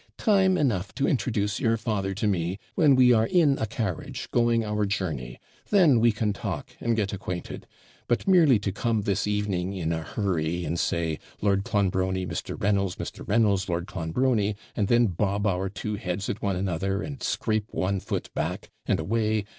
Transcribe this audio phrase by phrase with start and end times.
[0.17, 4.65] Time enough to introduce your father to me when we are in a carriage, going
[4.65, 5.39] our journey;
[5.69, 7.67] then we can talk, and get acquainted;
[8.07, 12.59] but merely to come this evening in a hurry, and say, "Lord Clonbrony, Mr.
[12.59, 13.23] Reynolds; Mr.
[13.27, 17.99] Reynolds, Lord Clonbrony," and then bob our two heads at one another, and scrape one
[17.99, 19.45] foot back, and away!